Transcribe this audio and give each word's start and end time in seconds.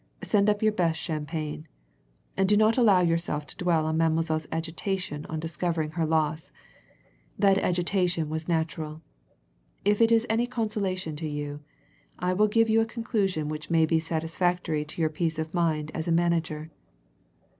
Send 0.23 0.49
up 0.49 0.63
your 0.63 0.71
best 0.71 0.99
champagne. 0.99 1.67
And 2.35 2.49
do 2.49 2.57
not 2.57 2.75
allow 2.75 3.01
yourself 3.01 3.45
to 3.45 3.55
dwell 3.55 3.85
on 3.85 3.97
Mademoiselle's 3.97 4.47
agitation 4.51 5.27
on 5.27 5.39
discovering 5.39 5.91
her 5.91 6.07
loss. 6.07 6.51
That 7.37 7.59
agitation 7.59 8.27
was 8.27 8.47
natural. 8.47 9.03
If 9.85 10.01
it 10.01 10.11
is 10.11 10.25
any 10.27 10.47
consolation 10.47 11.15
to 11.17 11.27
you, 11.27 11.59
I 12.17 12.33
will 12.33 12.47
give 12.47 12.67
you 12.67 12.81
a 12.81 12.85
conclusion 12.87 13.47
which 13.47 13.69
may 13.69 13.85
be 13.85 13.99
satisfactory 13.99 14.83
to 14.85 14.99
your 15.01 15.11
peace 15.11 15.37
of 15.37 15.53
mind 15.53 15.91
as 15.93 16.07
manager. 16.07 16.71